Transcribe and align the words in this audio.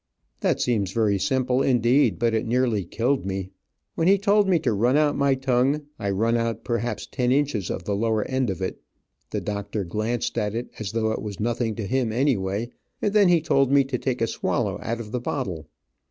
That 0.39 0.59
seems 0.59 0.93
very 0.93 1.19
simple, 1.19 1.61
indeed, 1.61 2.17
but 2.17 2.33
it 2.33 2.47
nearly 2.47 2.85
killed 2.85 3.23
me. 3.23 3.51
When 3.93 4.07
he 4.07 4.17
told 4.17 4.49
me 4.49 4.57
to 4.61 4.73
run 4.73 4.97
out 4.97 5.15
my 5.15 5.35
tongue, 5.35 5.83
I 5.99 6.09
run 6.09 6.35
out 6.35 6.63
perhaps 6.63 7.03
six 7.03 7.19
inches 7.31 7.69
of 7.69 7.83
the 7.83 7.95
lower 7.95 8.25
end 8.25 8.49
of 8.49 8.63
it, 8.63 8.81
the 9.29 9.41
doctor 9.41 9.83
glanced 9.83 10.39
at 10.39 10.55
it 10.55 10.71
as 10.79 10.93
though 10.93 11.11
it 11.11 11.21
was 11.21 11.39
nothing 11.39 11.75
to 11.75 11.85
him 11.85 12.11
anyway, 12.11 12.71
and 12.99 13.13
then 13.13 13.27
he 13.27 13.41
told 13.41 13.71
me 13.71 13.83
to 13.83 13.99
take 13.99 14.21
a 14.21 14.25
swallow 14.27 14.79
out 14.81 14.99
of 14.99 15.11
the 15.11 15.21
bottle. 15.21 15.67